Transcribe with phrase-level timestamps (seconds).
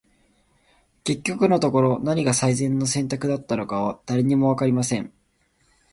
[1.03, 5.13] •結局のところ、何が最善の選択だったのかは、誰にも分かりません。